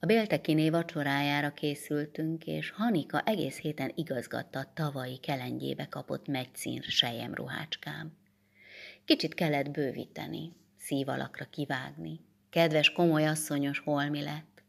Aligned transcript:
A 0.00 0.06
Béltekiné 0.06 0.70
vacsorájára 0.70 1.52
készültünk, 1.52 2.46
és 2.46 2.70
Hanika 2.70 3.20
egész 3.20 3.58
héten 3.58 3.92
igazgatta 3.94 4.58
a 4.58 4.72
tavalyi 4.74 5.16
kelengyébe 5.16 5.88
kapott 5.88 6.26
megyszín 6.26 6.82
sejem 6.82 7.34
ruhácskám. 7.34 8.16
Kicsit 9.04 9.34
kellett 9.34 9.70
bővíteni, 9.70 10.52
szívalakra 10.76 11.44
kivágni. 11.44 12.20
Kedves, 12.50 12.92
komoly 12.92 13.26
asszonyos 13.26 13.78
holmi 13.78 14.22
lett. 14.22 14.62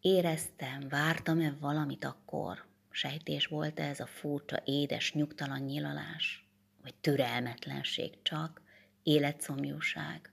Éreztem, 0.00 0.88
vártam-e 0.88 1.56
valamit 1.60 2.04
akkor? 2.04 2.64
Sejtés 2.90 3.46
volt 3.46 3.80
ez 3.80 4.00
a 4.00 4.06
furcsa, 4.06 4.62
édes, 4.64 5.12
nyugtalan 5.12 5.60
nyilalás? 5.60 6.48
Vagy 6.82 6.94
türelmetlenség 7.00 8.22
csak, 8.22 8.62
életszomjúság? 9.02 10.32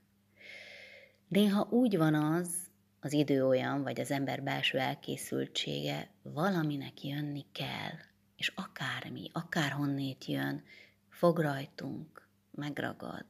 Néha 1.28 1.68
úgy 1.70 1.96
van 1.96 2.14
az, 2.14 2.65
az 3.06 3.12
idő 3.12 3.46
olyan, 3.46 3.82
vagy 3.82 4.00
az 4.00 4.10
ember 4.10 4.42
belső 4.42 4.78
elkészültsége, 4.78 6.10
valaminek 6.22 7.04
jönni 7.04 7.44
kell, 7.52 7.92
és 8.36 8.52
akármi, 8.54 9.30
akárhonnét 9.32 10.24
jön, 10.24 10.64
fog 11.08 11.38
rajtunk, 11.38 12.28
megragad. 12.50 13.24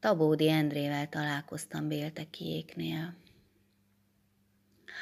Tabódi 0.00 0.48
Endrével 0.48 1.08
találkoztam 1.08 1.88
Béltekiéknél. 1.88 3.14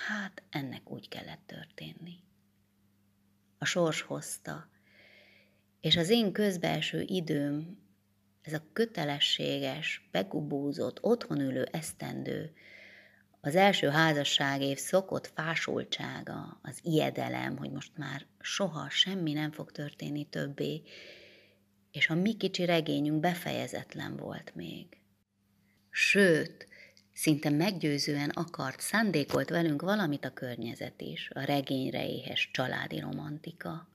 Hát 0.09 0.43
ennek 0.51 0.91
úgy 0.91 1.09
kellett 1.09 1.43
történni. 1.47 2.15
A 3.59 3.65
sors 3.65 4.01
hozta, 4.01 4.69
és 5.81 5.97
az 5.97 6.09
én 6.09 6.33
közbelső 6.33 7.01
időm 7.01 7.79
ez 8.47 8.53
a 8.53 8.63
kötelességes, 8.73 10.09
begubózott, 10.11 11.03
otthon 11.03 11.41
ülő 11.41 11.69
esztendő, 11.71 12.53
az 13.41 13.55
első 13.55 13.89
házasságév 13.89 14.79
szokott 14.79 15.31
fásultsága, 15.35 16.61
az 16.63 16.79
ijedelem, 16.83 17.57
hogy 17.57 17.71
most 17.71 17.93
már 17.97 18.27
soha 18.41 18.91
semmi 18.91 19.33
nem 19.33 19.53
fog 19.53 19.73
történni 19.73 20.25
többé, 20.25 20.83
és 21.91 22.09
a 22.09 22.15
mi 22.15 22.37
kicsi 22.37 22.65
regényünk 22.65 23.21
befejezetlen 23.21 24.17
volt 24.17 24.55
még. 24.55 24.87
Sőt, 25.91 26.69
szinte 27.13 27.51
meggyőzően 27.51 28.31
akart, 28.31 28.81
szándékolt 28.81 29.49
velünk 29.49 29.83
valamit 29.83 30.25
a 30.25 30.33
környezet 30.33 31.01
is, 31.01 31.31
a 31.35 31.41
regényre 31.41 32.09
éhes 32.09 32.51
családi 32.53 33.01
romantika. 33.01 33.89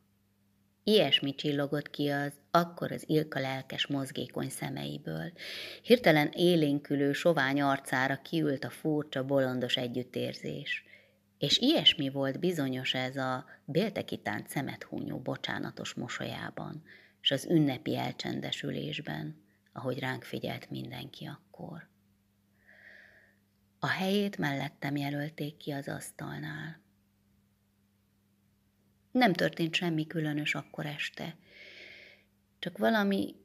Ilyesmi 0.84 1.36
csillogott 1.36 1.90
ki 1.90 2.10
az 2.10 2.32
akkor 2.52 2.92
az 2.92 3.04
Ilka 3.08 3.40
lelkes 3.40 3.88
mozgékony 3.88 4.50
szemeiből. 4.50 5.32
Hirtelen 5.82 6.30
élénkülő, 6.34 7.14
sovány 7.14 7.62
arcára 7.62 8.22
kiült 8.22 8.64
a 8.64 8.70
furcsa, 8.70 9.26
bolondos 9.26 9.78
együttérzés. 9.78 10.84
És 11.38 11.58
ilyesmi 11.58 12.10
volt 12.10 12.40
bizonyos 12.40 12.94
ez 12.94 13.18
a 13.18 13.46
béltekitán 13.66 14.46
szemet 14.48 14.84
húnyó 14.84 15.20
bocsánatos 15.20 15.94
mosolyában, 15.94 16.84
és 17.22 17.32
az 17.32 17.46
ünnepi 17.50 17.98
elcsendesülésben, 17.98 19.44
ahogy 19.74 20.00
ránk 20.00 20.24
figyelt 20.24 20.70
mindenki 20.70 21.26
akkor. 21.26 21.90
A 23.80 23.88
helyét 23.88 24.38
mellettem 24.38 24.96
jelölték 24.96 25.58
ki 25.58 25.72
az 25.72 25.88
asztalnál. 25.88 26.82
Nem 29.12 29.34
történt 29.34 29.76
semmi 29.76 30.08
különös 30.08 30.56
akkor 30.56 30.86
este. 30.86 31.36
Csak 32.62 32.78
valami 32.78 33.36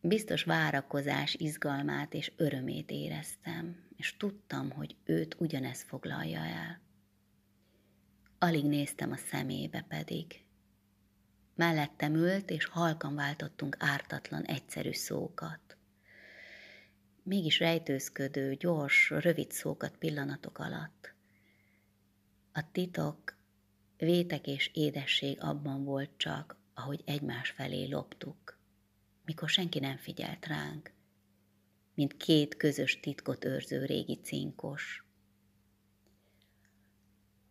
biztos 0.00 0.42
várakozás, 0.42 1.34
izgalmát 1.34 2.14
és 2.14 2.32
örömét 2.36 2.90
éreztem, 2.90 3.88
és 3.96 4.16
tudtam, 4.16 4.70
hogy 4.70 4.96
őt 5.04 5.36
ugyanez 5.38 5.82
foglalja 5.82 6.40
el. 6.40 6.80
Alig 8.38 8.64
néztem 8.64 9.12
a 9.12 9.16
szemébe 9.16 9.84
pedig. 9.88 10.44
Mellettem 11.54 12.14
ült, 12.14 12.50
és 12.50 12.64
halkan 12.64 13.14
váltottunk 13.14 13.76
ártatlan, 13.78 14.42
egyszerű 14.42 14.92
szókat. 14.92 15.76
Mégis 17.22 17.58
rejtőzködő, 17.58 18.54
gyors, 18.54 19.10
rövid 19.10 19.52
szókat 19.52 19.96
pillanatok 19.96 20.58
alatt. 20.58 21.14
A 22.52 22.70
titok 22.72 23.36
Vétek 23.96 24.46
és 24.46 24.70
édesség 24.74 25.40
abban 25.40 25.84
volt 25.84 26.10
csak, 26.16 26.60
ahogy 26.82 27.02
egymás 27.04 27.50
felé 27.50 27.84
loptuk, 27.84 28.58
mikor 29.24 29.48
senki 29.48 29.78
nem 29.78 29.96
figyelt 29.96 30.46
ránk, 30.46 30.92
mint 31.94 32.16
két 32.16 32.56
közös 32.56 33.00
titkot 33.00 33.44
őrző 33.44 33.84
régi 33.84 34.20
cinkos. 34.22 35.04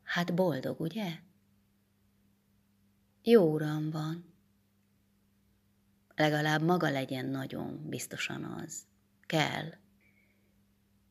Hát 0.04 0.34
boldog, 0.36 0.80
ugye? 0.80 1.20
Jó 3.24 3.54
uram 3.54 3.90
van. 3.90 4.34
Legalább 6.16 6.62
maga 6.62 6.90
legyen 6.90 7.26
nagyon, 7.26 7.90
biztosan 7.90 8.44
az. 8.44 8.86
Kell. 9.26 9.74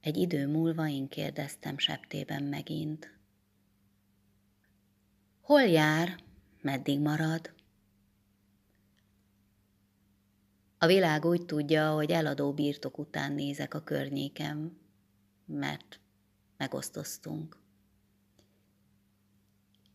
Egy 0.00 0.16
idő 0.16 0.46
múlva 0.46 0.88
én 0.88 1.08
kérdeztem 1.08 1.78
septében 1.78 2.42
megint, 2.42 3.18
Hol 5.40 5.62
jár, 5.62 6.22
meddig 6.60 7.00
marad? 7.00 7.58
A 10.82 10.86
világ 10.86 11.24
úgy 11.24 11.44
tudja, 11.44 11.92
hogy 11.92 12.10
eladó 12.10 12.52
birtok 12.52 12.98
után 12.98 13.32
nézek 13.32 13.74
a 13.74 13.82
környékem, 13.82 14.78
mert 15.44 16.00
megosztoztunk. 16.56 17.56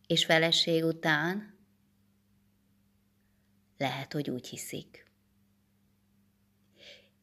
És 0.06 0.24
feleség 0.24 0.84
után 0.84 1.54
lehet, 3.76 4.12
hogy 4.12 4.30
úgy 4.30 4.46
hiszik. 4.48 5.10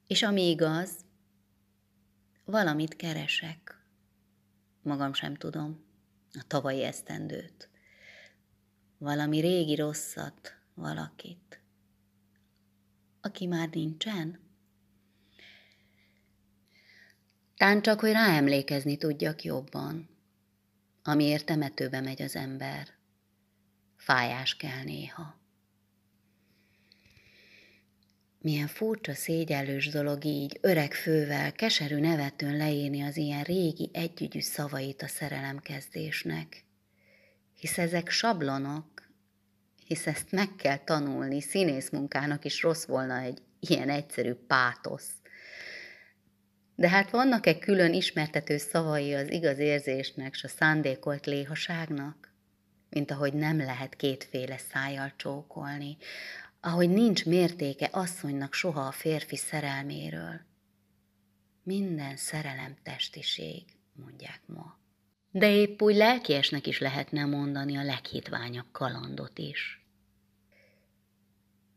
És 0.08 0.24
ami 0.24 0.50
igaz, 0.50 1.06
valamit 2.46 2.96
keresek. 2.96 3.86
Magam 4.82 5.14
sem 5.14 5.36
tudom, 5.36 5.84
a 6.34 6.44
tavalyi 6.48 6.84
esztendőt 6.84 7.72
valami 9.04 9.40
régi 9.40 9.76
rosszat, 9.76 10.58
valakit, 10.74 11.63
aki 13.26 13.46
már 13.46 13.70
nincsen? 13.70 14.40
Tán 17.58 17.82
csak, 17.82 18.00
hogy 18.00 18.12
ráemlékezni 18.12 18.98
tudjak 18.98 19.44
jobban, 19.44 20.10
amiért 21.04 21.46
temetőbe 21.46 22.02
megy 22.02 22.22
az 22.22 22.36
ember. 22.36 22.88
Fájás 23.96 24.56
kell 24.56 24.84
néha. 24.84 25.42
Milyen 28.40 28.68
furcsa, 28.68 29.14
szégyellős 29.14 29.90
dolog 29.90 30.26
így, 30.26 30.58
öreg 30.62 30.94
fővel, 30.94 31.52
keserű 31.52 32.00
nevetőn 32.00 32.58
leírni 32.58 33.02
az 33.02 33.18
ilyen 33.18 33.44
régi, 33.44 33.90
együgyű 33.94 34.40
szavait 34.40 35.02
a 35.02 35.08
szerelemkezdésnek. 35.08 36.64
Hisz 37.60 37.78
ezek 37.78 38.10
sablonok, 38.10 39.03
hisz 39.88 40.08
ezt 40.08 40.32
meg 40.32 40.56
kell 40.56 40.78
tanulni, 40.78 41.42
színész 41.42 41.90
munkának 41.90 42.46
is 42.46 42.62
rossz 42.62 42.86
volna 42.86 43.20
egy 43.20 43.42
ilyen 43.60 43.90
egyszerű 43.90 44.34
pátosz. 44.34 45.12
De 46.76 46.90
hát 46.90 47.10
vannak-e 47.10 47.60
külön 47.60 47.94
ismertető 47.94 48.58
szavai 48.58 49.14
az 49.14 49.32
igaz 49.32 49.58
érzésnek 49.58 50.34
s 50.34 50.44
a 50.44 50.48
szándékolt 50.48 51.26
léhaságnak? 51.26 52.34
Mint 52.90 53.12
ahogy 53.12 53.34
nem 53.34 53.58
lehet 53.58 53.96
kétféle 53.96 54.58
szájjal 54.58 55.14
csókolni, 55.16 55.98
ahogy 56.60 56.90
nincs 56.90 57.26
mértéke 57.26 57.90
asszonynak 57.92 58.54
soha 58.54 58.82
a 58.82 58.92
férfi 58.92 59.36
szerelméről. 59.36 60.42
Minden 61.64 62.18
szerelem 62.18 62.78
testiség, 62.84 63.64
mondják 63.94 64.42
ma. 64.46 64.78
De 65.32 65.52
épp 65.52 65.82
úgy 65.82 65.96
lelkiesnek 65.96 66.68
is 66.68 66.80
lehetne 66.80 67.26
mondani 67.26 67.78
a 67.78 67.84
leghitványabb 67.84 68.72
kalandot 68.72 69.38
is 69.38 69.83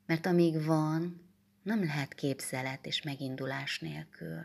mert 0.06 0.26
amíg 0.26 0.64
van, 0.64 1.26
nem 1.62 1.84
lehet 1.84 2.14
képzelet 2.14 2.86
és 2.86 3.02
megindulás 3.02 3.78
nélkül. 3.78 4.44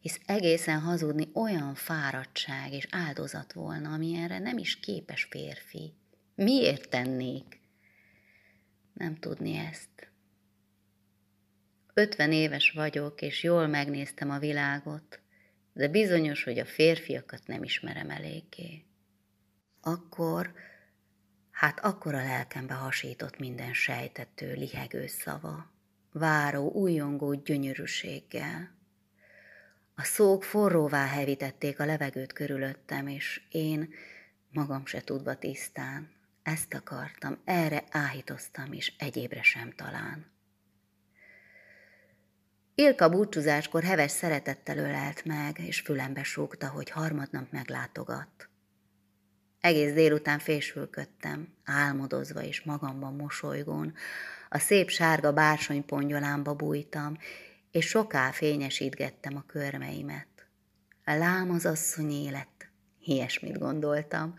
Hisz 0.00 0.20
egészen 0.26 0.80
hazudni 0.80 1.30
olyan 1.34 1.74
fáradtság 1.74 2.72
és 2.72 2.86
áldozat 2.90 3.52
volna, 3.52 3.92
ami 3.92 4.14
erre 4.14 4.38
nem 4.38 4.58
is 4.58 4.80
képes 4.80 5.24
férfi. 5.30 5.94
Miért 6.34 6.88
tennék? 6.88 7.60
Nem 8.92 9.16
tudni 9.16 9.56
ezt. 9.56 10.10
Ötven 11.94 12.32
éves 12.32 12.70
vagyok, 12.70 13.22
és 13.22 13.42
jól 13.42 13.66
megnéztem 13.66 14.30
a 14.30 14.38
világot, 14.38 15.20
de 15.72 15.88
bizonyos, 15.88 16.44
hogy 16.44 16.58
a 16.58 16.64
férfiakat 16.64 17.46
nem 17.46 17.62
ismerem 17.62 18.10
eléggé. 18.10 18.84
Akkor 19.80 20.52
Hát 21.60 21.80
akkor 21.80 22.14
a 22.14 22.22
lelkembe 22.22 22.74
hasított 22.74 23.38
minden 23.38 23.72
sejtető, 23.72 24.52
lihegő 24.52 25.06
szava, 25.06 25.70
váró, 26.12 26.70
újongó 26.70 27.34
gyönyörűséggel. 27.34 28.70
A 29.94 30.02
szók 30.02 30.44
forróvá 30.44 31.06
hevítették 31.06 31.80
a 31.80 31.84
levegőt 31.84 32.32
körülöttem, 32.32 33.06
és 33.06 33.42
én, 33.50 33.94
magam 34.50 34.86
se 34.86 35.00
tudva 35.00 35.34
tisztán, 35.34 36.10
ezt 36.42 36.74
akartam, 36.74 37.38
erre 37.44 37.84
áhítoztam, 37.90 38.72
és 38.72 38.92
egyébre 38.98 39.42
sem 39.42 39.72
talán. 39.76 40.30
Ilka 42.74 43.08
búcsúzáskor 43.08 43.82
heves 43.82 44.10
szeretettel 44.10 44.78
ölelt 44.78 45.24
meg, 45.24 45.58
és 45.58 45.80
fülembe 45.80 46.22
súgta, 46.22 46.68
hogy 46.68 46.90
harmadnap 46.90 47.50
meglátogat. 47.50 48.49
Egész 49.60 49.92
délután 49.92 50.38
fésülködtem, 50.38 51.48
álmodozva 51.64 52.42
és 52.42 52.62
magamban 52.62 53.14
mosolygón, 53.14 53.94
a 54.48 54.58
szép 54.58 54.88
sárga 54.88 55.32
bársonypongyolámba 55.32 56.54
bújtam, 56.54 57.16
és 57.70 57.86
soká 57.86 58.30
fényesítgettem 58.30 59.36
a 59.36 59.44
körmeimet. 59.46 60.26
Lám 61.04 61.50
az 61.50 61.66
asszony 61.66 62.10
élet, 62.10 62.70
ilyesmit 63.00 63.58
gondoltam. 63.58 64.34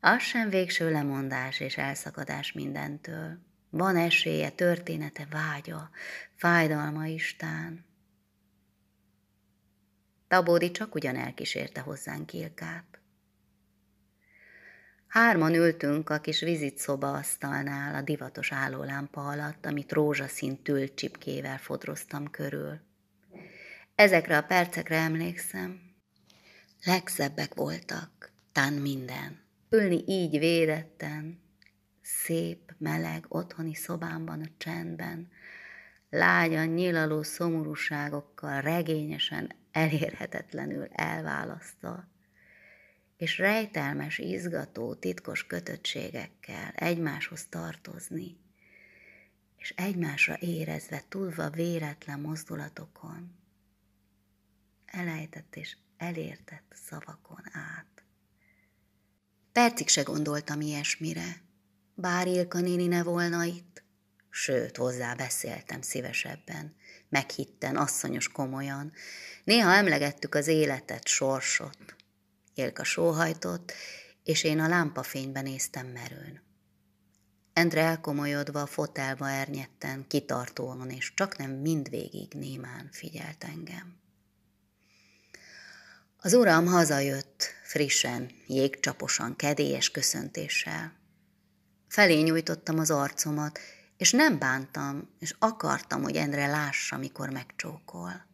Az 0.00 0.22
sem 0.22 0.48
végső 0.48 0.90
lemondás 0.90 1.60
és 1.60 1.76
elszakadás 1.76 2.52
mindentől. 2.52 3.38
Van 3.70 3.96
esélye, 3.96 4.50
története, 4.50 5.26
vágya, 5.30 5.90
fájdalma 6.34 7.06
Istán. 7.06 7.84
Tabódi 10.28 10.70
csak 10.70 10.94
ugyan 10.94 11.16
elkísérte 11.16 11.80
hozzánk 11.80 12.32
Ilkát. 12.32 12.97
Hárman 15.18 15.54
ültünk 15.54 16.10
a 16.10 16.18
kis 16.18 16.40
vizitszoba 16.40 17.12
asztalnál 17.12 17.94
a 17.94 18.02
divatos 18.02 18.52
állólámpa 18.52 19.20
alatt, 19.20 19.66
amit 19.66 19.92
rózsaszín 19.92 20.62
tülcsipkével 20.62 21.58
fodroztam 21.58 22.30
körül. 22.30 22.80
Ezekre 23.94 24.36
a 24.36 24.42
percekre 24.42 24.96
emlékszem. 24.96 25.80
Legszebbek 26.84 27.54
voltak, 27.54 28.32
tán 28.52 28.72
minden. 28.72 29.40
Ülni 29.70 30.04
így 30.06 30.38
védetten, 30.38 31.40
szép, 32.02 32.74
meleg, 32.78 33.24
otthoni 33.28 33.74
szobámban 33.74 34.40
a 34.40 34.50
csendben, 34.58 35.28
lágyan 36.10 36.66
nyilaló 36.66 37.22
szomorúságokkal 37.22 38.60
regényesen, 38.60 39.52
elérhetetlenül 39.72 40.88
elválasztva, 40.92 42.04
és 43.18 43.38
rejtelmes, 43.38 44.18
izgató, 44.18 44.94
titkos 44.94 45.46
kötöttségekkel 45.46 46.70
egymáshoz 46.74 47.46
tartozni, 47.48 48.36
és 49.56 49.74
egymásra 49.76 50.36
érezve, 50.40 51.02
tudva 51.08 51.50
véletlen 51.50 52.20
mozdulatokon, 52.20 53.36
elejtett 54.86 55.56
és 55.56 55.76
elértett 55.96 56.76
szavakon 56.86 57.42
át. 57.52 58.02
Percig 59.52 59.88
se 59.88 60.02
gondoltam 60.02 60.60
ilyesmire, 60.60 61.42
bár 61.94 62.26
Ilka 62.26 62.60
néni 62.60 62.86
ne 62.86 63.02
volna 63.02 63.44
itt, 63.44 63.82
sőt, 64.30 64.76
hozzá 64.76 65.14
beszéltem 65.14 65.82
szívesebben, 65.82 66.76
meghitten, 67.08 67.76
asszonyos 67.76 68.28
komolyan. 68.28 68.92
Néha 69.44 69.72
emlegettük 69.72 70.34
az 70.34 70.46
életet, 70.46 71.06
sorsot, 71.06 71.96
Ilka 72.58 72.84
sóhajtott, 72.84 73.72
és 74.24 74.44
én 74.44 74.60
a 74.60 74.68
lámpafényben 74.68 75.42
néztem 75.42 75.86
merőn. 75.86 76.40
Endre 77.52 77.80
elkomolyodva, 77.80 78.66
fotelba 78.66 79.30
ernyetten, 79.30 80.06
kitartóan, 80.08 80.90
és 80.90 81.12
csak 81.14 81.36
nem 81.36 81.50
mindvégig 81.50 82.32
némán 82.34 82.88
figyelt 82.92 83.44
engem. 83.44 83.96
Az 86.16 86.34
uram 86.34 86.66
hazajött, 86.66 87.44
frissen, 87.62 88.30
jégcsaposan, 88.46 89.36
kedélyes 89.36 89.90
köszöntéssel. 89.90 90.92
Felé 91.88 92.20
nyújtottam 92.20 92.78
az 92.78 92.90
arcomat, 92.90 93.58
és 93.96 94.10
nem 94.10 94.38
bántam, 94.38 95.08
és 95.18 95.34
akartam, 95.38 96.02
hogy 96.02 96.16
Endre 96.16 96.46
lássa, 96.46 96.96
mikor 96.96 97.30
megcsókol. 97.30 98.27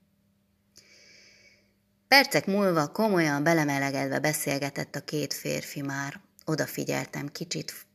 Percek 2.14 2.46
múlva 2.46 2.92
komolyan 2.92 3.42
belemelegedve 3.42 4.20
beszélgetett 4.20 4.94
a 4.94 5.00
két 5.00 5.34
férfi 5.34 5.82
már. 5.82 6.20
Odafigyeltem, 6.44 7.28
kicsit 7.28 7.86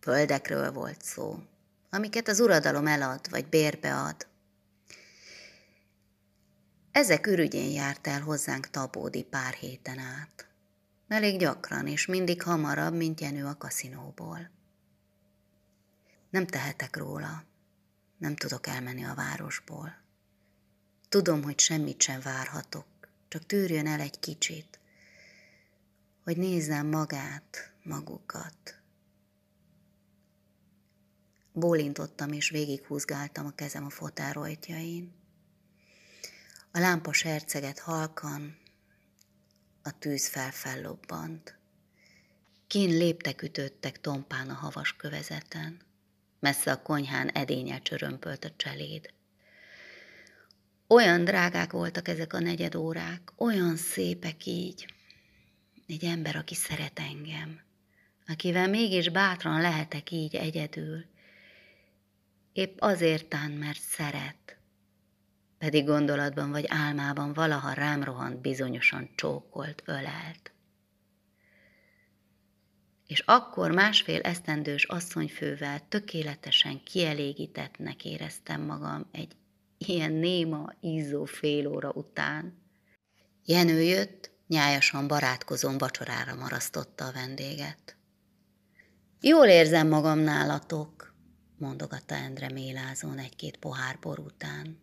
földekről 0.00 0.72
volt 0.72 1.02
szó, 1.02 1.38
amiket 1.90 2.28
az 2.28 2.40
uradalom 2.40 2.86
elad, 2.86 3.30
vagy 3.30 3.46
bérbe 3.46 3.94
ad. 3.94 4.26
Ezek 6.92 7.26
ürügyén 7.26 7.70
járt 7.70 8.06
el 8.06 8.20
hozzánk 8.20 8.70
Tabódi 8.70 9.22
pár 9.22 9.52
héten 9.52 9.98
át. 9.98 10.48
Elég 11.08 11.38
gyakran, 11.38 11.86
és 11.86 12.06
mindig 12.06 12.42
hamarabb, 12.42 12.94
mint 12.94 13.20
Jenő 13.20 13.44
a 13.44 13.56
kaszinóból. 13.56 14.50
Nem 16.30 16.46
tehetek 16.46 16.96
róla, 16.96 17.44
nem 18.18 18.36
tudok 18.36 18.66
elmenni 18.66 19.04
a 19.04 19.14
városból. 19.14 19.96
Tudom, 21.08 21.42
hogy 21.42 21.58
semmit 21.58 22.00
sem 22.00 22.20
várhatok, 22.20 22.86
csak 23.36 23.46
tűrjön 23.46 23.86
el 23.86 24.00
egy 24.00 24.18
kicsit, 24.18 24.78
hogy 26.24 26.36
nézzem 26.36 26.86
magát, 26.86 27.72
magukat. 27.82 28.80
Bólintottam 31.52 32.32
és 32.32 32.50
végighúzgáltam 32.50 33.46
a 33.46 33.54
kezem 33.54 33.84
a 33.84 33.90
fotelrojtjain. 33.90 35.14
A 36.72 36.78
lámpa 36.78 37.12
serceget 37.12 37.78
halkan, 37.78 38.58
a 39.82 39.98
tűz 39.98 40.28
felfellobbant. 40.28 41.58
Kín 42.66 42.88
léptek 42.88 43.42
ütöttek 43.42 44.00
tompán 44.00 44.50
a 44.50 44.54
havas 44.54 44.96
kövezeten. 44.96 45.80
Messze 46.40 46.72
a 46.72 46.82
konyhán 46.82 47.28
edényel 47.28 47.82
csörömpölt 47.82 48.44
a 48.44 48.52
cseléd. 48.56 49.14
Olyan 50.88 51.24
drágák 51.24 51.72
voltak 51.72 52.08
ezek 52.08 52.32
a 52.32 52.38
negyed 52.38 52.74
órák, 52.74 53.32
olyan 53.36 53.76
szépek 53.76 54.46
így. 54.46 54.94
Egy 55.86 56.04
ember, 56.04 56.36
aki 56.36 56.54
szeret 56.54 56.98
engem, 56.98 57.60
akivel 58.26 58.68
mégis 58.68 59.08
bátran 59.08 59.60
lehetek 59.60 60.10
így 60.10 60.34
egyedül. 60.34 61.04
Épp 62.52 62.76
azért 62.80 63.28
tán, 63.28 63.50
mert 63.50 63.80
szeret. 63.80 64.56
Pedig 65.58 65.84
gondolatban 65.84 66.50
vagy 66.50 66.64
álmában 66.68 67.32
valaha 67.32 67.72
rám 67.72 68.02
rohant 68.02 68.40
bizonyosan 68.40 69.10
csókolt, 69.14 69.82
ölelt. 69.84 70.52
És 73.06 73.20
akkor 73.20 73.70
másfél 73.70 74.20
esztendős 74.20 74.84
asszonyfővel 74.84 75.88
tökéletesen 75.88 76.82
kielégítettnek 76.82 78.04
éreztem 78.04 78.60
magam 78.62 79.08
egy 79.12 79.36
ilyen 79.78 80.12
néma, 80.12 80.72
izzó 80.80 81.24
fél 81.24 81.66
óra 81.66 81.90
után. 81.90 82.62
Jenő 83.44 83.82
jött, 83.82 84.30
nyájasan 84.46 85.08
barátkozón 85.08 85.78
vacsorára 85.78 86.34
marasztotta 86.34 87.06
a 87.06 87.12
vendéget. 87.12 87.96
Jól 89.20 89.46
érzem 89.46 89.88
magam 89.88 90.18
nálatok, 90.18 91.14
mondogatta 91.58 92.14
Endre 92.14 92.50
mélázón 92.50 93.18
egy-két 93.18 93.56
pohár 93.56 93.98
bor 94.00 94.18
után. 94.18 94.78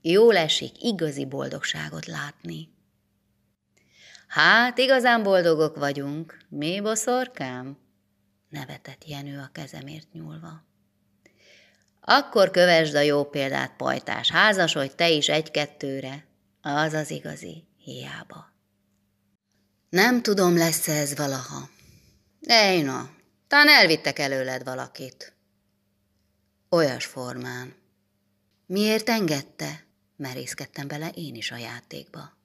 Jól 0.00 0.36
esik 0.36 0.82
igazi 0.82 1.24
boldogságot 1.24 2.06
látni. 2.06 2.72
Hát, 4.26 4.78
igazán 4.78 5.22
boldogok 5.22 5.76
vagyunk, 5.76 6.46
mi 6.48 6.80
boszorkám? 6.80 7.78
nevetett 8.48 9.08
Jenő 9.08 9.38
a 9.38 9.50
kezemért 9.52 10.12
nyúlva. 10.12 10.64
Akkor 12.06 12.50
kövesd 12.50 12.94
a 12.94 13.00
jó 13.00 13.24
példát, 13.24 13.76
pajtás, 13.76 14.30
házasodj 14.30 14.94
te 14.94 15.08
is 15.08 15.28
egy-kettőre. 15.28 16.24
Az 16.62 16.92
az 16.92 17.10
igazi, 17.10 17.64
hiába. 17.78 18.52
Nem 19.90 20.22
tudom, 20.22 20.56
lesz 20.56 20.88
ez 20.88 21.16
valaha. 21.16 21.68
Ejna, 22.40 23.10
talán 23.48 23.68
elvittek 23.68 24.18
előled 24.18 24.64
valakit. 24.64 25.32
Olyas 26.68 27.04
formán. 27.04 27.74
Miért 28.66 29.08
engedte? 29.08 29.84
Merészkedtem 30.16 30.88
bele 30.88 31.08
én 31.08 31.34
is 31.34 31.50
a 31.50 31.56
játékba. 31.56 32.36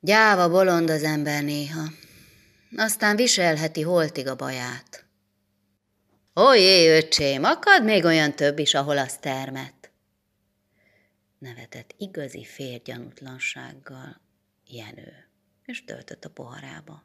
Gyáva 0.00 0.48
bolond 0.48 0.90
az 0.90 1.02
ember 1.02 1.42
néha, 1.42 1.84
aztán 2.76 3.16
viselheti 3.16 3.82
holtig 3.82 4.26
a 4.26 4.36
baját. 4.36 5.03
Ojé, 6.36 6.96
öcsém, 6.96 7.44
akad 7.44 7.84
még 7.84 8.04
olyan 8.04 8.32
több 8.32 8.58
is, 8.58 8.74
ahol 8.74 8.98
az 8.98 9.16
termet. 9.16 9.90
Nevetett 11.38 11.94
igazi 11.98 12.44
férgyanútlansággal 12.44 14.20
Jenő, 14.66 15.28
és 15.64 15.84
töltött 15.84 16.24
a 16.24 16.30
poharába. 16.30 17.04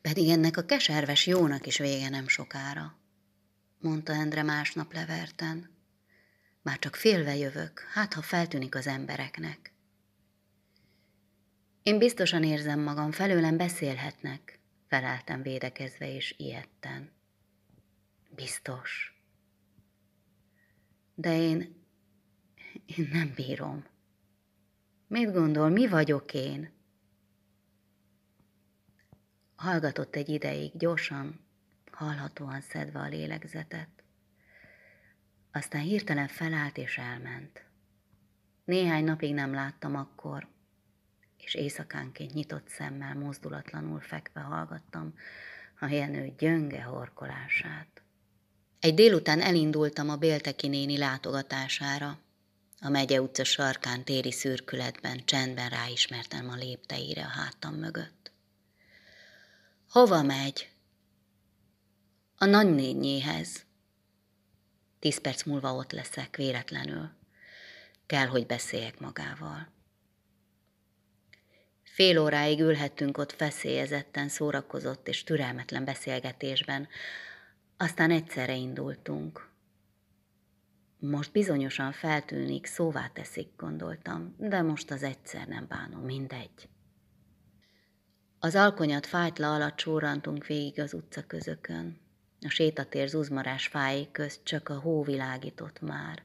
Pedig 0.00 0.28
ennek 0.28 0.56
a 0.56 0.64
keserves 0.64 1.26
jónak 1.26 1.66
is 1.66 1.78
vége 1.78 2.08
nem 2.08 2.28
sokára, 2.28 2.98
mondta 3.78 4.12
Endre 4.12 4.42
másnap 4.42 4.92
leverten. 4.92 5.70
Már 6.62 6.78
csak 6.78 6.96
félve 6.96 7.36
jövök, 7.36 7.80
hát 7.92 8.14
ha 8.14 8.22
feltűnik 8.22 8.74
az 8.74 8.86
embereknek. 8.86 9.72
Én 11.82 11.98
biztosan 11.98 12.44
érzem 12.44 12.80
magam, 12.80 13.12
felőlem 13.12 13.56
beszélhetnek, 13.56 14.60
feleltem 14.88 15.42
védekezve 15.42 16.14
és 16.14 16.34
ilyetten. 16.36 17.18
Biztos. 18.34 19.20
De 21.14 21.36
én, 21.36 21.84
én 22.86 23.08
nem 23.12 23.32
bírom. 23.34 23.84
Mit 25.06 25.32
gondol, 25.32 25.68
mi 25.68 25.88
vagyok 25.88 26.34
én? 26.34 26.70
Hallgatott 29.54 30.16
egy 30.16 30.28
ideig, 30.28 30.76
gyorsan, 30.76 31.40
hallhatóan 31.90 32.60
szedve 32.60 32.98
a 32.98 33.08
lélegzetet. 33.08 33.88
Aztán 35.52 35.80
hirtelen 35.80 36.28
felállt 36.28 36.76
és 36.76 36.98
elment. 36.98 37.64
Néhány 38.64 39.04
napig 39.04 39.34
nem 39.34 39.52
láttam 39.52 39.96
akkor, 39.96 40.48
és 41.36 41.54
éjszakánként 41.54 42.32
nyitott 42.32 42.68
szemmel 42.68 43.14
mozdulatlanul 43.14 44.00
fekve 44.00 44.40
hallgattam 44.40 45.14
a 45.80 45.86
jenő 45.86 46.34
gyönge 46.38 46.82
horkolását. 46.82 47.99
Egy 48.80 48.94
délután 48.94 49.40
elindultam 49.40 50.08
a 50.08 50.16
Bélteki 50.16 50.68
néni 50.68 50.98
látogatására. 50.98 52.18
A 52.80 52.88
megye 52.88 53.20
utca 53.20 53.44
sarkán 53.44 54.04
téri 54.04 54.32
szürkületben 54.32 55.24
csendben 55.24 55.68
ráismertem 55.68 56.48
a 56.48 56.54
lépteire 56.54 57.22
a 57.22 57.28
hátam 57.28 57.74
mögött. 57.74 58.32
Hova 59.90 60.22
megy? 60.22 60.70
A 62.36 62.44
nagynényéhez. 62.44 63.64
Tíz 64.98 65.20
perc 65.20 65.42
múlva 65.42 65.74
ott 65.74 65.92
leszek, 65.92 66.36
véletlenül. 66.36 67.10
Kell, 68.06 68.26
hogy 68.26 68.46
beszéljek 68.46 69.00
magával. 69.00 69.68
Fél 71.82 72.18
óráig 72.18 72.60
ülhettünk 72.60 73.18
ott 73.18 73.32
feszélyezetten, 73.32 74.28
szórakozott 74.28 75.08
és 75.08 75.24
türelmetlen 75.24 75.84
beszélgetésben, 75.84 76.88
aztán 77.82 78.10
egyszerre 78.10 78.54
indultunk. 78.54 79.48
Most 80.98 81.32
bizonyosan 81.32 81.92
feltűnik, 81.92 82.66
szóvá 82.66 83.06
teszik, 83.12 83.48
gondoltam, 83.56 84.34
de 84.38 84.62
most 84.62 84.90
az 84.90 85.02
egyszer 85.02 85.46
nem 85.46 85.66
bánom, 85.68 86.00
mindegy. 86.00 86.68
Az 88.38 88.54
alkonyat 88.54 89.06
fájtla 89.06 89.54
alatt 89.54 89.76
csórantunk 89.76 90.46
végig 90.46 90.80
az 90.80 90.94
utca 90.94 91.26
közökön. 91.26 91.98
A 92.40 92.48
sétatér 92.48 93.08
zuzmarás 93.08 93.66
fáig 93.66 94.10
közt 94.10 94.44
csak 94.44 94.68
a 94.68 94.80
hó 94.80 95.02
világított 95.02 95.80
már. 95.80 96.22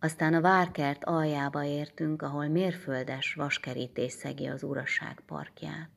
Aztán 0.00 0.34
a 0.34 0.40
várkert 0.40 1.04
aljába 1.04 1.64
értünk, 1.64 2.22
ahol 2.22 2.48
mérföldes 2.48 3.34
vaskerítés 3.34 4.12
szegi 4.12 4.46
az 4.46 4.62
uraság 4.62 5.20
parkját. 5.26 5.90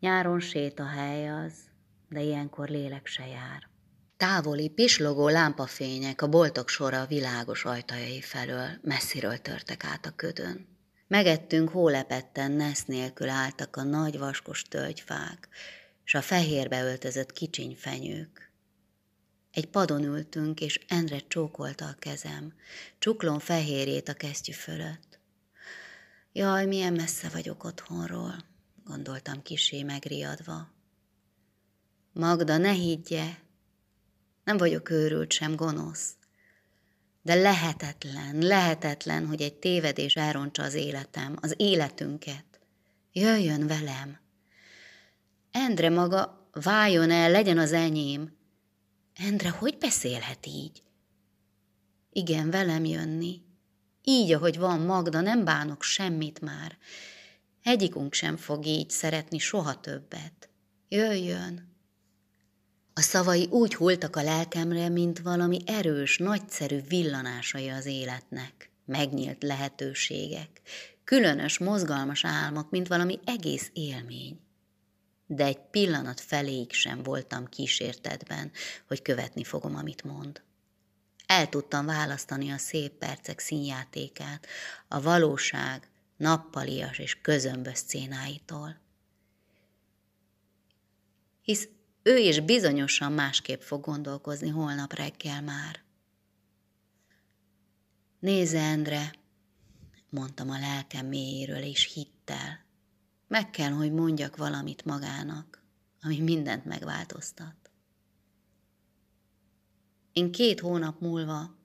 Nyáron 0.00 0.40
sétahely 0.40 1.28
az, 1.28 1.67
de 2.08 2.20
ilyenkor 2.20 2.68
lélek 2.68 3.06
se 3.06 3.26
jár. 3.26 3.68
Távoli, 4.16 4.68
pislogó 4.68 5.28
lámpafények 5.28 6.22
a 6.22 6.28
boltok 6.28 6.68
sora 6.68 7.06
világos 7.06 7.64
ajtajai 7.64 8.20
felől 8.20 8.68
messziről 8.82 9.38
törtek 9.38 9.84
át 9.84 10.06
a 10.06 10.10
ködön. 10.16 10.66
Megettünk 11.08 11.68
hólepetten 11.68 12.52
nesz 12.52 12.84
nélkül 12.84 13.28
álltak 13.28 13.76
a 13.76 13.82
nagy 13.82 14.18
vaskos 14.18 14.62
tölgyfák, 14.62 15.48
s 16.04 16.14
a 16.14 16.22
fehérbe 16.22 16.82
öltözött 16.82 17.32
kicsiny 17.32 17.76
fenyők. 17.76 18.52
Egy 19.52 19.66
padon 19.66 20.02
ültünk, 20.02 20.60
és 20.60 20.80
Endre 20.88 21.18
csókolta 21.28 21.84
a 21.84 21.96
kezem, 21.98 22.54
csuklón 22.98 23.38
fehérjét 23.38 24.08
a 24.08 24.14
kesztyű 24.14 24.52
fölött. 24.52 25.18
Jaj, 26.32 26.66
milyen 26.66 26.92
messze 26.92 27.28
vagyok 27.28 27.64
otthonról, 27.64 28.34
gondoltam 28.84 29.42
kisé 29.42 29.82
megriadva. 29.82 30.77
Magda, 32.12 32.56
ne 32.56 32.72
higgye, 32.72 33.26
nem 34.44 34.56
vagyok 34.56 34.90
őrült 34.90 35.32
sem 35.32 35.56
gonosz. 35.56 36.16
De 37.22 37.34
lehetetlen, 37.34 38.38
lehetetlen, 38.38 39.26
hogy 39.26 39.42
egy 39.42 39.54
tévedés 39.54 40.16
elrontsa 40.16 40.62
az 40.62 40.74
életem, 40.74 41.36
az 41.40 41.54
életünket. 41.56 42.44
Jöjjön 43.12 43.66
velem. 43.66 44.18
Endre 45.50 45.90
maga, 45.90 46.50
váljon 46.52 47.10
el, 47.10 47.30
legyen 47.30 47.58
az 47.58 47.72
enyém. 47.72 48.36
Endre, 49.14 49.50
hogy 49.50 49.78
beszélhet 49.78 50.46
így? 50.46 50.82
Igen, 52.12 52.50
velem 52.50 52.84
jönni. 52.84 53.42
Így, 54.04 54.32
ahogy 54.32 54.58
van 54.58 54.80
Magda, 54.80 55.20
nem 55.20 55.44
bánok 55.44 55.82
semmit 55.82 56.40
már. 56.40 56.78
Egyikünk 57.62 58.14
sem 58.14 58.36
fog 58.36 58.66
így 58.66 58.90
szeretni 58.90 59.38
soha 59.38 59.80
többet. 59.80 60.48
Jöjjön. 60.88 61.67
A 62.98 63.00
szavai 63.00 63.46
úgy 63.50 63.74
hultak 63.74 64.16
a 64.16 64.22
lelkemre, 64.22 64.88
mint 64.88 65.18
valami 65.18 65.58
erős, 65.66 66.18
nagyszerű 66.18 66.80
villanásai 66.88 67.68
az 67.68 67.86
életnek, 67.86 68.70
megnyílt 68.84 69.42
lehetőségek, 69.42 70.60
különös, 71.04 71.58
mozgalmas 71.58 72.24
álmok, 72.24 72.70
mint 72.70 72.88
valami 72.88 73.18
egész 73.24 73.70
élmény. 73.72 74.40
De 75.26 75.44
egy 75.44 75.58
pillanat 75.70 76.20
feléig 76.20 76.72
sem 76.72 77.02
voltam 77.02 77.46
kísértetben, 77.46 78.50
hogy 78.88 79.02
követni 79.02 79.44
fogom, 79.44 79.76
amit 79.76 80.04
mond. 80.04 80.42
El 81.26 81.48
tudtam 81.48 81.86
választani 81.86 82.50
a 82.50 82.58
szép 82.58 82.92
percek 82.92 83.38
színjátékát, 83.38 84.46
a 84.88 85.00
valóság 85.00 85.90
nappalias 86.16 86.98
és 86.98 87.20
közömbös 87.20 87.78
szcénáitól. 87.78 88.80
Hisz 91.42 91.68
ő 92.02 92.16
is 92.18 92.40
bizonyosan 92.40 93.12
másképp 93.12 93.60
fog 93.60 93.84
gondolkozni 93.84 94.48
holnap 94.48 94.92
reggel 94.92 95.42
már. 95.42 95.82
Nézze, 98.18 98.60
Endre, 98.60 99.12
mondtam 100.10 100.50
a 100.50 100.58
lelkem 100.58 101.06
mélyéről 101.06 101.62
és 101.62 101.92
hittel. 101.92 102.66
Meg 103.26 103.50
kell, 103.50 103.70
hogy 103.70 103.92
mondjak 103.92 104.36
valamit 104.36 104.84
magának, 104.84 105.62
ami 106.02 106.20
mindent 106.20 106.64
megváltoztat. 106.64 107.70
Én 110.12 110.32
két 110.32 110.60
hónap 110.60 111.00
múlva 111.00 111.56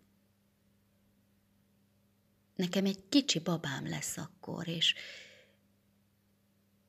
nekem 2.56 2.86
egy 2.86 3.10
kicsi 3.10 3.40
babám 3.40 3.88
lesz 3.88 4.18
akkor, 4.18 4.68
és 4.68 4.94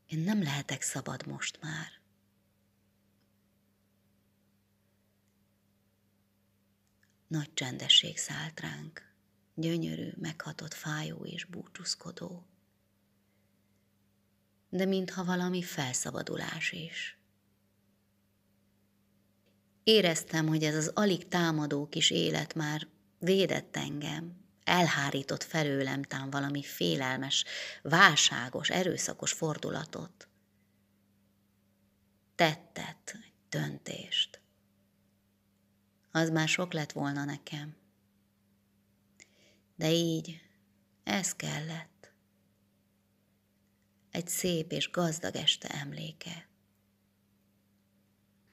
én 0.07 0.19
nem 0.19 0.43
lehetek 0.43 0.83
szabad 0.83 1.27
most 1.27 1.59
már. 1.61 2.04
Nagy 7.27 7.55
csendesség 7.55 8.19
szállt 8.19 8.61
ránk, 8.61 9.13
gyönyörű, 9.55 10.11
meghatott 10.17 10.75
fájó 10.75 11.25
és 11.25 11.45
búcsúzkodó. 11.45 12.47
De 14.69 14.85
mintha 14.85 15.25
valami 15.25 15.63
felszabadulás 15.63 16.73
is. 16.73 17.19
Éreztem, 19.83 20.47
hogy 20.47 20.63
ez 20.63 20.75
az 20.75 20.91
alig 20.95 21.29
támadó 21.29 21.89
kis 21.89 22.11
élet 22.11 22.55
már 22.55 22.89
védett 23.19 23.77
engem, 23.77 24.45
elhárított 24.65 25.43
felőlem 25.43 26.03
tám 26.03 26.31
valami 26.31 26.63
félelmes, 26.63 27.45
válságos, 27.83 28.71
erőszakos 28.71 29.33
fordulatot. 29.33 30.29
Tettet, 32.35 33.17
döntést 33.49 34.44
az 36.17 36.31
már 36.31 36.49
sok 36.49 36.73
lett 36.73 36.93
volna 36.93 37.25
nekem. 37.25 37.77
De 39.77 39.91
így, 39.91 40.41
ez 41.05 41.35
kellett. 41.35 42.13
Egy 44.11 44.29
szép 44.29 44.73
és 44.73 44.91
gazdag 44.91 45.37
este 45.37 45.69
emléke. 45.69 46.49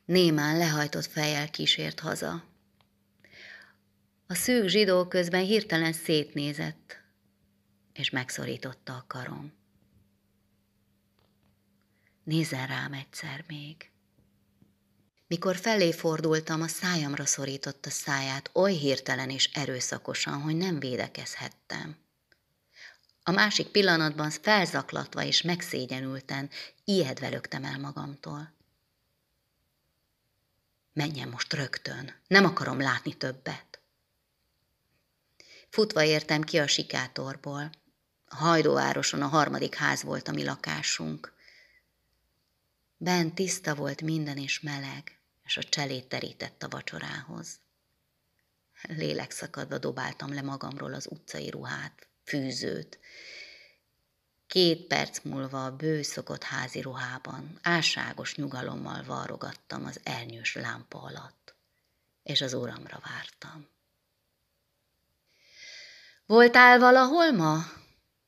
Némán 0.05 0.57
lehajtott 0.57 1.05
fejjel 1.05 1.49
kísért 1.49 1.99
haza. 1.99 2.43
A 4.27 4.33
szűk 4.33 4.67
zsidó 4.67 5.07
közben 5.07 5.43
hirtelen 5.43 5.93
szétnézett, 5.93 7.01
és 7.93 8.09
megszorította 8.09 8.95
a 8.95 9.05
karom. 9.07 9.53
Nézzen 12.23 12.67
rám 12.67 12.93
egyszer 12.93 13.43
még. 13.47 13.90
Mikor 15.31 15.55
felé 15.55 15.91
fordultam, 15.91 16.61
a 16.61 16.67
szájamra 16.67 17.25
szorította 17.25 17.89
száját 17.89 18.49
oly 18.53 18.73
hirtelen 18.73 19.29
és 19.29 19.49
erőszakosan, 19.53 20.41
hogy 20.41 20.55
nem 20.55 20.79
védekezhettem. 20.79 21.97
A 23.23 23.31
másik 23.31 23.67
pillanatban 23.67 24.29
felzaklatva 24.29 25.23
és 25.23 25.41
megszégyenülten, 25.41 26.49
ijedve 26.83 27.29
lögtem 27.29 27.63
el 27.63 27.79
magamtól. 27.79 28.53
Menjen 30.93 31.29
most 31.29 31.53
rögtön, 31.53 32.15
nem 32.27 32.45
akarom 32.45 32.79
látni 32.79 33.13
többet. 33.13 33.81
Futva 35.69 36.03
értem 36.03 36.41
ki 36.41 36.59
a 36.59 36.67
sikátorból. 36.67 37.69
A 38.25 38.35
hajdóvároson 38.35 39.21
a 39.21 39.27
harmadik 39.27 39.75
ház 39.75 40.03
volt 40.03 40.27
a 40.27 40.31
mi 40.31 40.43
lakásunk. 40.43 41.33
Bent 42.97 43.35
tiszta 43.35 43.75
volt 43.75 44.01
minden 44.01 44.37
és 44.37 44.59
meleg, 44.59 45.20
és 45.51 45.57
a 45.57 45.63
cselét 45.63 46.07
terített 46.07 46.63
a 46.63 46.67
vacsorához. 46.67 47.59
Lélekszakadva 48.81 49.77
dobáltam 49.77 50.33
le 50.33 50.41
magamról 50.41 50.93
az 50.93 51.07
utcai 51.09 51.49
ruhát, 51.49 52.07
fűzőt. 52.23 52.99
Két 54.47 54.87
perc 54.87 55.19
múlva 55.23 55.65
a 55.65 55.75
bő 55.75 56.01
szokott 56.01 56.43
házi 56.43 56.81
ruhában, 56.81 57.59
álságos 57.61 58.35
nyugalommal 58.35 59.03
varrogattam 59.03 59.85
az 59.85 59.99
elnyős 60.03 60.55
lámpa 60.55 61.01
alatt, 61.01 61.55
és 62.23 62.41
az 62.41 62.53
uramra 62.53 62.99
vártam. 63.03 63.67
Voltál 66.25 66.79
valahol 66.79 67.31
ma? 67.31 67.63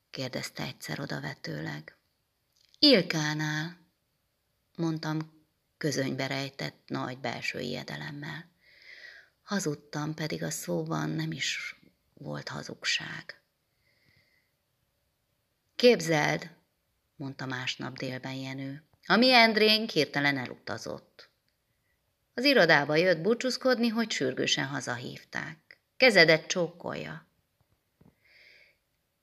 kérdezte 0.09 0.63
egyszer 0.63 0.99
odavetőleg. 0.99 1.97
Ilkánál, 2.79 3.77
mondtam 4.75 5.32
közönybe 5.83 6.27
rejtett 6.27 6.81
nagy 6.87 7.17
belső 7.17 7.59
ijedelemmel. 7.59 8.49
Hazudtam, 9.41 10.13
pedig 10.13 10.43
a 10.43 10.49
szóban 10.49 11.09
nem 11.09 11.31
is 11.31 11.79
volt 12.13 12.47
hazugság. 12.47 13.41
Képzeld, 15.75 16.49
mondta 17.15 17.45
másnap 17.45 17.97
délben 17.97 18.33
Jenő, 18.33 18.83
a 19.05 19.15
mi 19.15 19.33
Endrénk 19.33 19.89
hirtelen 19.89 20.37
elutazott. 20.37 21.29
Az 22.33 22.43
irodába 22.43 22.95
jött 22.95 23.21
búcsúzkodni, 23.21 23.87
hogy 23.87 24.11
sürgősen 24.11 24.65
hazahívták. 24.65 25.77
Kezedet 25.97 26.47
csókolja. 26.47 27.27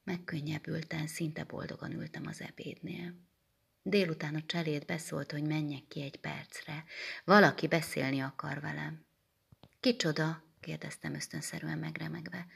Megkönnyebbülten, 0.04 1.06
szinte 1.06 1.44
boldogan 1.44 1.92
ültem 1.92 2.26
az 2.26 2.40
ebédnél. 2.40 3.29
Délután 3.82 4.34
a 4.34 4.42
cserét 4.46 4.86
beszólt, 4.86 5.30
hogy 5.30 5.42
menjek 5.42 5.86
ki 5.88 6.02
egy 6.02 6.16
percre. 6.16 6.84
Valaki 7.24 7.66
beszélni 7.66 8.20
akar 8.20 8.60
velem. 8.60 9.06
Kicsoda? 9.80 10.42
kérdeztem 10.60 11.14
ösztönszerűen 11.14 11.78
megremegve. 11.78 12.46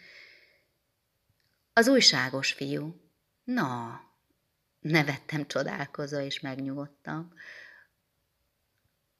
Az 1.72 1.88
újságos 1.88 2.52
fiú. 2.52 3.00
Na, 3.44 4.00
nevettem 4.80 5.46
csodálkozva, 5.46 6.20
és 6.20 6.40
megnyugodtam. 6.40 7.32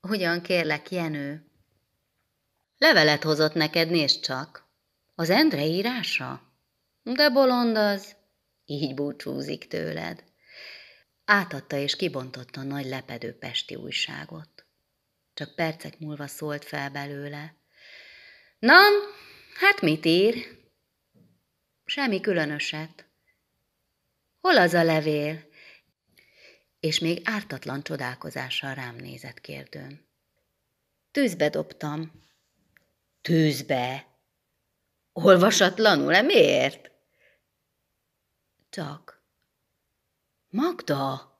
Hogyan 0.00 0.40
kérlek, 0.40 0.90
Jenő? 0.90 1.46
Levelet 2.78 3.22
hozott 3.22 3.54
neked, 3.54 3.90
nézd 3.90 4.20
csak. 4.20 4.66
Az 5.14 5.30
Endre 5.30 5.66
írása? 5.66 6.42
De 7.02 7.30
bolond 7.30 7.76
az. 7.76 8.16
Így 8.64 8.94
búcsúzik 8.94 9.68
tőled. 9.68 10.24
Átadta 11.24 11.76
és 11.76 11.96
kibontotta 11.96 12.60
a 12.60 12.64
nagy 12.64 12.86
lepedő 12.86 13.38
pesti 13.38 13.74
újságot. 13.74 14.66
Csak 15.34 15.54
percek 15.54 15.98
múlva 15.98 16.26
szólt 16.26 16.64
fel 16.64 16.90
belőle. 16.90 17.54
Na, 18.58 18.78
hát 19.54 19.80
mit 19.80 20.04
ír? 20.04 20.62
Semmi 21.84 22.20
különöset. 22.20 23.06
Hol 24.40 24.58
az 24.58 24.74
a 24.74 24.82
levél? 24.82 25.48
És 26.80 26.98
még 26.98 27.20
ártatlan 27.24 27.82
csodálkozással 27.82 28.74
rám 28.74 28.96
nézett 28.96 29.40
kérdőn. 29.40 30.08
Tűzbe 31.10 31.48
dobtam. 31.48 32.22
Tűzbe? 33.20 34.06
Olvasatlanul-e? 35.12 36.22
Miért? 36.22 36.90
Csak. 38.70 39.13
Magda! 40.54 41.32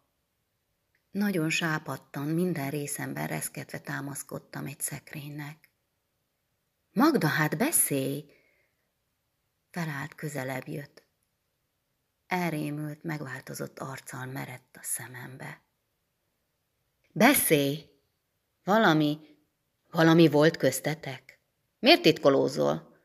Nagyon 1.10 1.50
sápadtan, 1.50 2.26
minden 2.26 2.70
részemben 2.70 3.26
reszketve 3.26 3.78
támaszkodtam 3.78 4.66
egy 4.66 4.80
szekrénynek. 4.80 5.70
Magda, 6.92 7.26
hát 7.26 7.56
beszélj! 7.56 8.24
Felállt, 9.70 10.14
közelebb 10.14 10.68
jött. 10.68 11.02
Elrémült, 12.26 13.02
megváltozott 13.02 13.78
arccal 13.78 14.26
merett 14.26 14.76
a 14.80 14.82
szemembe. 14.82 15.60
Beszélj! 17.12 17.90
Valami, 18.64 19.18
valami 19.90 20.28
volt 20.28 20.56
köztetek? 20.56 21.38
Miért 21.78 22.02
titkolózol? 22.02 22.98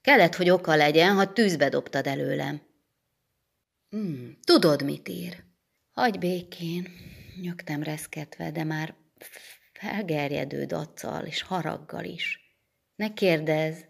Kellett, 0.00 0.34
hogy 0.34 0.50
oka 0.50 0.76
legyen, 0.76 1.14
ha 1.14 1.32
tűzbe 1.32 1.68
dobtad 1.68 2.06
előlem. 2.06 2.72
Hmm, 3.94 4.38
tudod, 4.44 4.84
mit 4.84 5.08
ír? 5.08 5.44
Hagy 5.92 6.18
békén, 6.18 6.88
nyögtem 7.40 7.82
reszketve, 7.82 8.50
de 8.50 8.64
már 8.64 8.94
felgerjedő 9.72 10.64
daccal 10.64 11.24
és 11.24 11.42
haraggal 11.42 12.04
is. 12.04 12.38
Ne 12.96 13.12
kérdezz, 13.12 13.80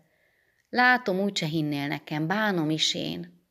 látom, 0.68 1.20
úgyse 1.20 1.46
hinnél 1.46 1.86
nekem, 1.86 2.26
bánom 2.26 2.70
is 2.70 2.94
én. 2.94 3.48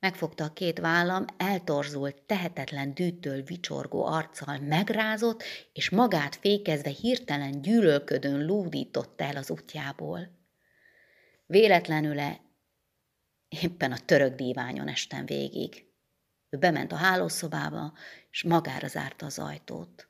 Megfogta 0.00 0.44
a 0.44 0.52
két 0.52 0.78
vállam, 0.78 1.24
eltorzult, 1.36 2.22
tehetetlen 2.22 2.94
dűtől 2.94 3.42
vicsorgó 3.42 4.04
arccal 4.04 4.58
megrázott, 4.58 5.42
és 5.72 5.90
magát 5.90 6.36
fékezve 6.36 6.90
hirtelen 6.90 7.62
gyűlölködön 7.62 8.46
lúdította 8.46 9.24
el 9.24 9.36
az 9.36 9.50
útjából. 9.50 10.38
Véletlenül-e 11.46 12.48
éppen 13.50 13.92
a 13.92 13.98
török 13.98 14.34
díványon 14.34 14.88
estem 14.88 15.26
végig. 15.26 15.84
Ő 16.48 16.58
bement 16.58 16.92
a 16.92 16.96
hálószobába, 16.96 17.92
és 18.30 18.42
magára 18.42 18.88
zárta 18.88 19.26
az 19.26 19.38
ajtót. 19.38 20.08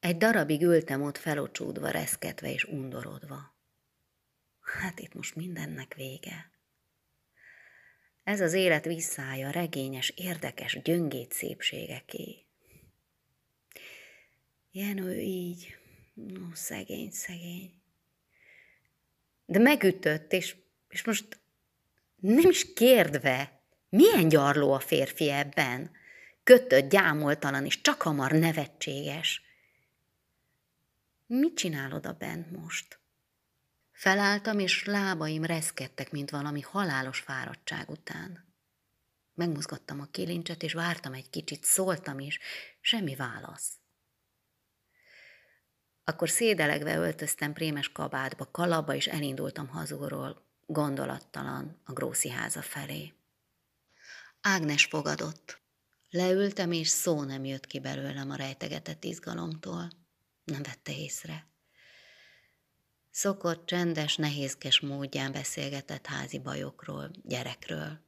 Egy 0.00 0.16
darabig 0.16 0.62
ültem 0.62 1.02
ott 1.02 1.18
felocsúdva, 1.18 1.90
reszketve 1.90 2.52
és 2.52 2.64
undorodva. 2.64 3.56
Hát 4.60 5.00
itt 5.00 5.14
most 5.14 5.34
mindennek 5.34 5.94
vége. 5.94 6.50
Ez 8.22 8.40
az 8.40 8.52
élet 8.52 8.84
visszája, 8.84 9.50
regényes, 9.50 10.12
érdekes, 10.16 10.82
gyöngét 10.82 11.32
szépségeké. 11.32 12.46
Jenő 14.70 15.20
így, 15.20 15.76
no, 16.14 16.54
szegény, 16.54 17.10
szegény. 17.10 17.82
De 19.46 19.58
megütött, 19.58 20.32
és, 20.32 20.56
és 20.88 21.04
most 21.04 21.40
nem 22.20 22.50
is 22.50 22.72
kérdve, 22.72 23.62
milyen 23.88 24.28
gyarló 24.28 24.72
a 24.72 24.80
férfi 24.80 25.30
ebben? 25.30 25.90
Kötött, 26.42 26.90
gyámoltalan, 26.90 27.64
és 27.64 27.80
csak 27.80 28.02
hamar 28.02 28.32
nevetséges. 28.32 29.42
Mit 31.26 31.56
csinálod 31.56 32.06
a 32.06 32.12
bent 32.12 32.50
most? 32.50 33.00
Felálltam, 33.92 34.58
és 34.58 34.84
lábaim 34.84 35.44
reszkedtek, 35.44 36.10
mint 36.10 36.30
valami 36.30 36.60
halálos 36.60 37.18
fáradtság 37.20 37.90
után. 37.90 38.54
Megmozgattam 39.34 40.00
a 40.00 40.06
kilincset, 40.10 40.62
és 40.62 40.72
vártam 40.72 41.12
egy 41.12 41.30
kicsit, 41.30 41.64
szóltam 41.64 42.18
is, 42.18 42.38
semmi 42.80 43.14
válasz. 43.14 43.72
Akkor 46.04 46.28
szédelegve 46.28 46.96
öltöztem 46.96 47.52
prémes 47.52 47.92
kabátba, 47.92 48.50
kalapba, 48.50 48.94
és 48.94 49.06
elindultam 49.06 49.68
hazúról, 49.68 50.47
gondolattalan 50.70 51.80
a 51.84 51.92
grószi 51.92 52.28
háza 52.28 52.62
felé. 52.62 53.12
Ágnes 54.40 54.84
fogadott. 54.84 55.60
Leültem, 56.10 56.72
és 56.72 56.88
szó 56.88 57.22
nem 57.22 57.44
jött 57.44 57.66
ki 57.66 57.80
belőlem 57.80 58.30
a 58.30 58.34
rejtegetett 58.34 59.04
izgalomtól. 59.04 59.90
Nem 60.44 60.62
vette 60.62 60.96
észre. 60.96 61.46
Szokott, 63.10 63.66
csendes, 63.66 64.16
nehézkes 64.16 64.80
módján 64.80 65.32
beszélgetett 65.32 66.06
házi 66.06 66.38
bajokról, 66.38 67.10
gyerekről. 67.22 68.00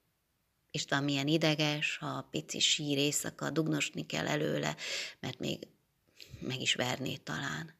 István 0.70 1.04
milyen 1.04 1.26
ideges, 1.26 1.96
ha 1.96 2.06
a 2.06 2.28
pici 2.30 2.58
sír 2.58 2.98
éjszaka 2.98 3.50
dugnosni 3.50 4.06
kell 4.06 4.26
előle, 4.26 4.76
mert 5.20 5.38
még 5.38 5.66
meg 6.40 6.60
is 6.60 6.74
verné 6.74 7.16
talán. 7.16 7.78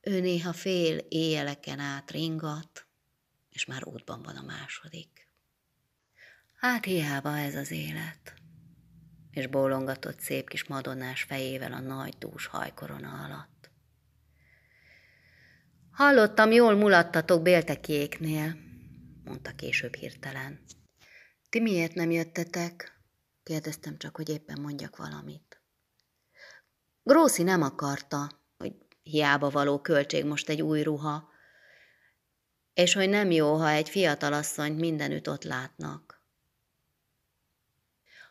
Ő 0.00 0.20
néha 0.20 0.52
fél 0.52 0.96
éjjeleken 0.96 1.78
át 1.78 2.10
ringat, 2.10 2.86
és 3.52 3.64
már 3.64 3.84
útban 3.84 4.22
van 4.22 4.36
a 4.36 4.42
második. 4.42 5.28
Hát 6.56 6.84
hiába 6.84 7.38
ez 7.38 7.54
az 7.54 7.70
élet. 7.70 8.34
És 9.30 9.46
bólongatott 9.46 10.20
szép 10.20 10.48
kis 10.48 10.64
madonnás 10.64 11.22
fejével 11.22 11.72
a 11.72 11.80
nagy 11.80 12.14
dús 12.18 12.46
hajkorona 12.46 13.24
alatt. 13.24 13.70
Hallottam, 15.90 16.50
jól 16.50 16.74
mulattatok 16.74 17.42
Béltekiéknél, 17.42 18.56
mondta 19.24 19.54
később 19.54 19.94
hirtelen. 19.94 20.60
Ti 21.48 21.60
miért 21.60 21.94
nem 21.94 22.10
jöttetek? 22.10 23.00
Kérdeztem 23.42 23.98
csak, 23.98 24.16
hogy 24.16 24.28
éppen 24.28 24.60
mondjak 24.60 24.96
valamit. 24.96 25.60
Grószi 27.02 27.42
nem 27.42 27.62
akarta, 27.62 28.30
hogy 28.56 28.72
hiába 29.02 29.50
való 29.50 29.80
költség 29.80 30.24
most 30.24 30.48
egy 30.48 30.62
új 30.62 30.82
ruha, 30.82 31.31
és 32.74 32.92
hogy 32.92 33.08
nem 33.08 33.30
jó, 33.30 33.56
ha 33.56 33.70
egy 33.70 33.88
fiatal 33.88 34.32
asszonyt 34.32 34.78
mindenütt 34.78 35.28
ott 35.28 35.42
látnak. 35.42 36.22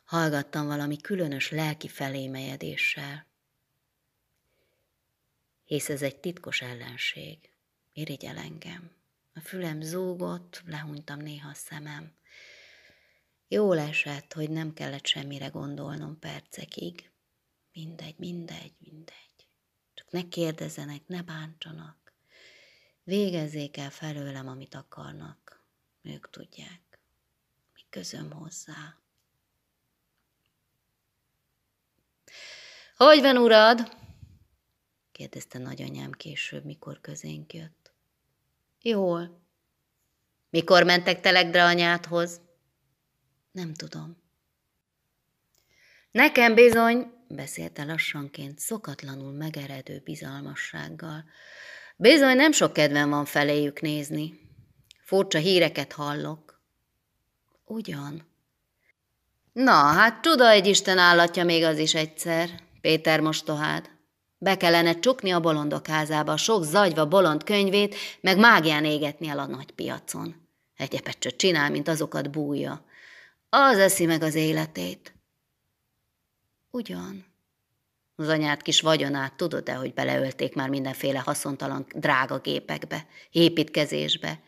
Hallgattam 0.03 0.67
valami 0.67 0.97
különös 0.97 1.51
lelki 1.51 1.87
felémelyedéssel, 1.87 3.29
hisz 5.71 5.89
ez 5.89 6.01
egy 6.01 6.19
titkos 6.19 6.61
ellenség, 6.61 7.53
irigyel 7.93 8.37
engem. 8.37 8.91
A 9.33 9.39
fülem 9.39 9.81
zúgott, 9.81 10.61
lehúnytam 10.65 11.19
néha 11.19 11.49
a 11.49 11.53
szemem. 11.53 12.15
Jól 13.47 13.79
esett, 13.79 14.33
hogy 14.33 14.49
nem 14.49 14.73
kellett 14.73 15.05
semmire 15.05 15.47
gondolnom 15.47 16.19
percekig. 16.19 17.11
Mindegy, 17.71 18.17
mindegy, 18.17 18.73
mindegy. 18.79 19.47
Csak 19.93 20.11
ne 20.11 20.27
kérdezzenek, 20.27 21.07
ne 21.07 21.21
bántsanak. 21.21 22.00
Végezzék 23.03 23.77
el 23.77 23.89
felőlem, 23.89 24.47
amit 24.47 24.75
akarnak. 24.75 25.63
Ők 26.01 26.29
tudják. 26.29 26.99
Mi 27.73 27.81
közöm 27.89 28.31
hozzá. 28.31 28.99
Hogy 32.95 33.21
van, 33.21 33.37
urad? 33.37 33.97
kérdezte 35.11 35.57
nagyanyám 35.57 36.11
később, 36.11 36.65
mikor 36.65 37.01
közénk 37.01 37.53
jött. 37.53 37.93
Jól. 38.81 39.41
Mikor 40.49 40.83
mentek 40.83 41.19
Telegdre 41.19 41.63
anyádhoz? 41.63 42.41
Nem 43.51 43.73
tudom. 43.73 44.17
Nekem 46.11 46.53
bizony, 46.53 47.13
beszélte 47.27 47.83
lassanként, 47.83 48.59
szokatlanul 48.59 49.31
megeredő 49.31 50.01
bizalmassággal. 50.03 51.23
Bizony 52.01 52.35
nem 52.35 52.51
sok 52.51 52.73
kedvem 52.73 53.09
van 53.09 53.25
feléjük 53.25 53.81
nézni. 53.81 54.39
Furcsa 55.03 55.37
híreket 55.37 55.93
hallok. 55.93 56.61
Ugyan. 57.65 58.27
Na, 59.53 59.71
hát 59.71 60.21
csuda 60.21 60.49
egy 60.49 60.67
Isten 60.67 60.97
állatja 60.97 61.43
még 61.43 61.63
az 61.63 61.77
is 61.77 61.95
egyszer, 61.95 62.49
Péter 62.81 63.19
mostohád. 63.19 63.89
Be 64.37 64.57
kellene 64.57 64.99
csukni 64.99 65.31
a 65.31 65.39
bolondok 65.39 65.87
házába 65.87 66.37
sok 66.37 66.63
zagyva 66.63 67.07
bolond 67.07 67.43
könyvét, 67.43 67.95
meg 68.21 68.37
mágián 68.37 68.85
égetni 68.85 69.27
el 69.27 69.39
a 69.39 69.45
nagy 69.45 69.71
piacon. 69.71 70.35
Egyebet 70.77 71.19
csak 71.19 71.35
csinál, 71.35 71.69
mint 71.69 71.87
azokat 71.87 72.31
bújja. 72.31 72.85
Az 73.49 73.77
eszi 73.77 74.05
meg 74.05 74.23
az 74.23 74.35
életét. 74.35 75.13
Ugyan. 76.71 77.30
Az 78.21 78.27
anyád 78.27 78.61
kis 78.61 78.81
vagyonát 78.81 79.33
tudod-e, 79.33 79.73
hogy 79.73 79.93
beleölték 79.93 80.55
már 80.55 80.69
mindenféle 80.69 81.19
haszontalan 81.19 81.85
drága 81.95 82.39
gépekbe, 82.39 83.05
építkezésbe, 83.31 84.39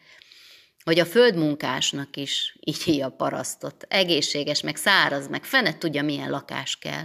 hogy 0.84 1.00
a 1.00 1.06
földmunkásnak 1.06 2.18
is 2.18 2.58
így 2.60 3.02
a 3.02 3.10
parasztot, 3.10 3.86
egészséges, 3.88 4.62
meg 4.62 4.76
száraz, 4.76 5.28
meg 5.28 5.44
fene 5.44 5.78
tudja, 5.78 6.04
milyen 6.04 6.30
lakás 6.30 6.78
kell. 6.78 7.04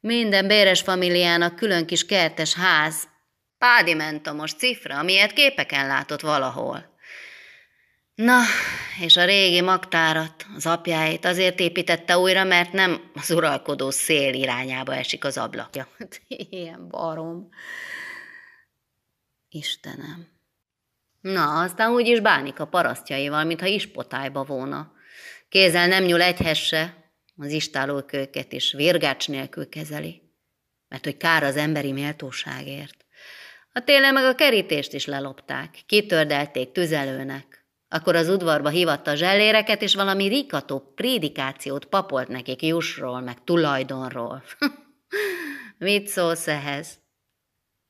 Minden 0.00 0.46
béres 0.46 0.80
familiának 0.80 1.56
külön 1.56 1.86
kis 1.86 2.06
kertes 2.06 2.54
ház, 2.54 3.08
pádimentomos 3.58 4.54
cifra, 4.54 4.98
amilyet 4.98 5.32
képeken 5.32 5.86
látott 5.86 6.20
valahol. 6.20 6.91
Na, 8.14 8.40
és 9.00 9.16
a 9.16 9.24
régi 9.24 9.60
magtárat, 9.60 10.46
az 10.56 10.66
apjáit 10.66 11.24
azért 11.24 11.60
építette 11.60 12.18
újra, 12.18 12.44
mert 12.44 12.72
nem 12.72 13.10
az 13.14 13.30
uralkodó 13.30 13.90
szél 13.90 14.34
irányába 14.34 14.94
esik 14.94 15.24
az 15.24 15.38
ablakja. 15.38 15.88
Ilyen 16.28 16.88
barom. 16.88 17.48
Istenem. 19.48 20.28
Na, 21.20 21.60
aztán 21.60 21.90
úgy 21.90 22.06
is 22.06 22.20
bánik 22.20 22.60
a 22.60 22.66
parasztjaival, 22.66 23.44
mintha 23.44 23.66
ispotályba 23.66 24.44
volna. 24.44 24.92
Kézzel 25.48 25.86
nem 25.86 26.04
nyúl 26.04 26.22
egyhesse, 26.22 27.02
az 27.36 27.50
istálóköket 27.50 28.52
is 28.52 28.72
virgács 28.72 29.28
nélkül 29.28 29.68
kezeli, 29.68 30.22
mert 30.88 31.04
hogy 31.04 31.16
kár 31.16 31.42
az 31.42 31.56
emberi 31.56 31.92
méltóságért. 31.92 33.04
A 33.72 33.84
télen 33.84 34.14
meg 34.14 34.24
a 34.24 34.34
kerítést 34.34 34.92
is 34.92 35.06
lelopták, 35.06 35.82
kitördelték 35.86 36.72
tüzelőnek, 36.72 37.61
akkor 37.92 38.16
az 38.16 38.28
udvarba 38.28 38.68
hívatta 38.68 39.10
a 39.10 39.14
zselléreket, 39.14 39.82
és 39.82 39.94
valami 39.94 40.26
rikató 40.26 40.92
prédikációt 40.94 41.84
papolt 41.84 42.28
nekik 42.28 42.62
jusról, 42.62 43.20
meg 43.20 43.44
tulajdonról. 43.44 44.42
Mit 45.78 46.08
szólsz 46.08 46.48
ehhez? 46.48 46.98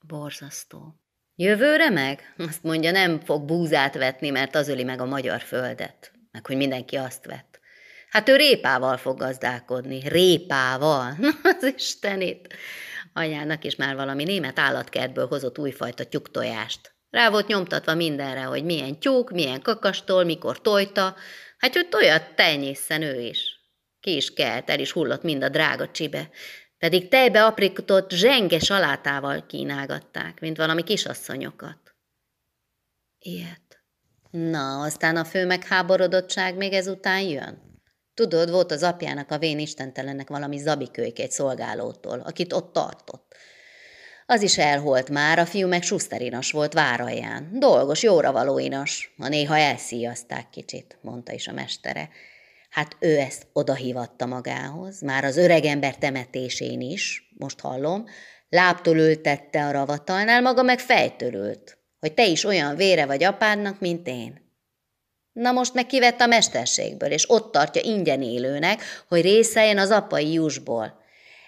Borzasztó. 0.07 1.01
Jövőre 1.37 1.91
meg? 1.91 2.35
Azt 2.39 2.63
mondja, 2.63 2.91
nem 2.91 3.21
fog 3.21 3.45
búzát 3.45 3.95
vetni, 3.95 4.31
mert 4.31 4.55
az 4.55 4.69
öli 4.69 4.85
meg 4.85 5.01
a 5.01 5.05
magyar 5.05 5.41
földet. 5.41 6.13
Meg 6.31 6.47
hogy 6.47 6.57
mindenki 6.57 6.97
azt 6.97 7.25
vett. 7.25 7.61
Hát 8.11 8.29
ő 8.29 8.37
répával 8.37 8.97
fog 8.97 9.19
gazdálkodni. 9.19 10.09
Répával. 10.09 11.17
Az 11.59 11.73
istenét. 11.77 12.55
Anyának 13.13 13.65
is 13.65 13.77
már 13.77 13.95
valami 13.95 14.25
német 14.25 14.59
állatkertből 14.59 15.27
hozott 15.27 15.59
újfajta 15.59 16.05
tyúktojást. 16.05 16.92
Rá 17.13 17.31
volt 17.31 17.47
nyomtatva 17.47 17.95
mindenre, 17.95 18.43
hogy 18.43 18.65
milyen 18.65 18.99
tyúk, 18.99 19.31
milyen 19.31 19.63
kakastól, 19.63 20.25
mikor 20.25 20.61
tojta, 20.61 21.17
hát 21.59 21.73
hogy 21.73 21.89
tojat 21.89 22.35
tenyészen 22.35 23.03
ő 23.03 23.21
is. 23.21 23.61
Ki 24.01 24.17
is 24.17 24.33
kelt, 24.33 24.71
el 24.71 24.81
is 24.81 24.93
hullott 24.93 25.23
mind 25.23 25.43
a 25.43 25.49
drága 25.49 25.91
csibe, 25.91 26.31
pedig 26.79 27.09
tejbe 27.09 27.45
aprikított 27.45 28.11
zsenge 28.11 28.59
salátával 28.59 29.47
kínálgatták, 29.47 30.41
mint 30.41 30.57
valami 30.57 30.83
kisasszonyokat. 30.83 31.95
Ilyet. 33.19 33.83
Na, 34.31 34.81
aztán 34.83 35.17
a 35.17 35.25
fő 35.25 35.47
megháborodottság 35.47 36.57
még 36.57 36.73
ezután 36.73 37.21
jön. 37.21 37.81
Tudod, 38.15 38.51
volt 38.51 38.71
az 38.71 38.83
apjának 38.83 39.31
a 39.31 39.39
vén 39.39 39.59
istentelennek 39.59 40.29
valami 40.29 40.59
zabikölyk 40.59 41.19
egy 41.19 41.31
szolgálótól, 41.31 42.21
akit 42.21 42.53
ott 42.53 42.73
tartott. 42.73 43.37
Az 44.33 44.43
is 44.43 44.59
elholt 44.59 45.11
már, 45.11 45.39
a 45.39 45.47
fiú 45.47 45.69
meg 45.69 45.83
suszterinas 45.83 46.51
volt 46.51 46.73
váralján. 46.73 47.49
Dolgos, 47.53 48.03
jóra 48.03 48.33
való 48.33 48.59
inas, 48.59 49.15
ha 49.19 49.29
néha 49.29 49.57
elszíjazták 49.57 50.51
kicsit, 50.51 50.99
mondta 51.01 51.33
is 51.33 51.49
a 51.49 51.53
mestere. 51.53 52.09
Hát 52.71 52.97
ő 53.01 53.19
ezt 53.19 53.47
odahívatta 53.53 54.27
magához, 54.27 55.01
már 55.01 55.25
az 55.25 55.37
öregember 55.37 55.97
temetésén 55.97 56.81
is, 56.81 57.23
most 57.39 57.61
hallom, 57.61 58.05
láptól 58.49 58.97
ültette 58.97 59.67
a 59.67 59.71
ravatalnál, 59.71 60.41
maga 60.41 60.63
meg 60.63 60.79
fejtörült, 60.79 61.79
hogy 62.01 62.13
te 62.13 62.27
is 62.27 62.45
olyan 62.45 62.77
vére 62.77 63.07
vagy 63.07 63.25
apádnak, 63.25 63.81
mint 63.81 64.07
én. 64.07 64.41
Na 65.33 65.53
most 65.53 65.75
meg 65.75 65.87
kivett 65.87 66.21
a 66.21 66.27
mesterségből, 66.27 67.11
és 67.11 67.31
ott 67.31 67.53
tartja 67.53 67.83
ingyen 67.85 68.23
élőnek, 68.23 68.83
hogy 69.09 69.21
részeljen 69.21 69.79
az 69.79 69.91
apai 69.91 70.33
jusból. 70.33 71.02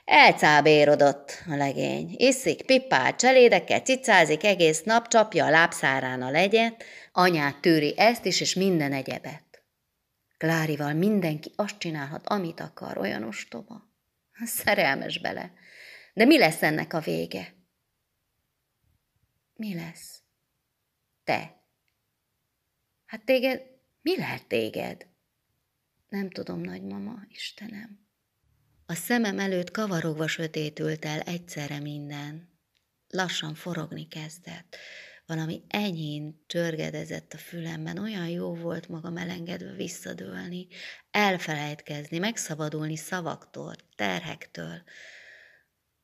Elcábérodott 0.04 1.42
a 1.46 1.54
legény. 1.54 2.14
Iszik, 2.16 2.66
pipál, 2.66 3.16
cselédekkel 3.16 3.80
cicázik 3.80 4.44
egész 4.44 4.82
nap, 4.82 5.08
csapja 5.08 5.44
a 5.44 5.50
lábszárán 5.50 6.22
a 6.22 6.30
legyet, 6.30 6.84
anyát 7.12 7.60
tűri 7.60 7.94
ezt 7.96 8.24
is, 8.24 8.40
és 8.40 8.54
minden 8.54 8.92
egyebet. 8.92 9.64
Klárival 10.36 10.92
mindenki 10.92 11.52
azt 11.56 11.78
csinálhat, 11.78 12.26
amit 12.26 12.60
akar, 12.60 12.98
olyan 12.98 13.22
ostoba. 13.22 13.90
Szerelmes 14.44 15.18
bele. 15.18 15.52
De 16.14 16.24
mi 16.24 16.38
lesz 16.38 16.62
ennek 16.62 16.92
a 16.92 17.00
vége? 17.00 17.54
Mi 19.54 19.74
lesz? 19.74 20.22
Te. 21.24 21.62
Hát 23.06 23.24
téged 23.24 23.62
mi 24.02 24.16
lehet 24.16 24.46
téged? 24.46 25.06
Nem 26.08 26.30
tudom, 26.30 26.60
nagymama, 26.60 27.22
Istenem. 27.28 28.03
A 28.86 28.94
szemem 28.94 29.38
előtt 29.38 29.70
kavarogva 29.70 30.26
sötétült 30.26 31.04
el 31.04 31.20
egyszerre 31.20 31.80
minden. 31.80 32.48
Lassan 33.08 33.54
forogni 33.54 34.08
kezdett. 34.08 34.76
Valami 35.26 35.62
enyhén 35.68 36.44
csörgedezett 36.46 37.32
a 37.32 37.38
fülemben, 37.38 37.98
olyan 37.98 38.28
jó 38.28 38.54
volt 38.54 38.88
magam 38.88 39.16
elengedve 39.16 39.72
visszadőlni, 39.72 40.66
elfelejtkezni, 41.10 42.18
megszabadulni 42.18 42.96
szavaktól, 42.96 43.74
terhektől, 43.96 44.82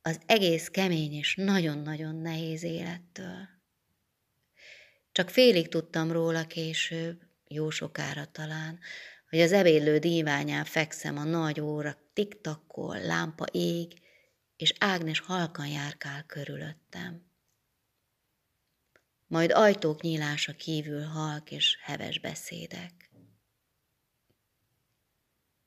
az 0.02 0.20
egész 0.26 0.68
kemény 0.68 1.12
és 1.12 1.34
nagyon-nagyon 1.34 2.14
nehéz 2.14 2.62
élettől. 2.62 3.48
Csak 5.12 5.30
félig 5.30 5.68
tudtam 5.68 6.12
róla 6.12 6.46
később, 6.46 7.20
jó 7.48 7.70
sokára 7.70 8.24
talán, 8.24 8.78
hogy 9.30 9.40
az 9.40 9.52
ebédlő 9.52 9.98
díványán 9.98 10.64
fekszem 10.64 11.16
a 11.16 11.24
nagy 11.24 11.60
óra 11.60 11.96
tiktakkol, 12.12 13.00
lámpa 13.00 13.44
ég, 13.52 13.92
és 14.56 14.74
Ágnes 14.78 15.20
halkan 15.20 15.66
járkál 15.66 16.24
körülöttem. 16.26 17.28
Majd 19.26 19.52
ajtók 19.52 20.00
nyílása 20.00 20.52
kívül 20.52 21.02
halk 21.02 21.50
és 21.50 21.78
heves 21.82 22.18
beszédek. 22.18 23.10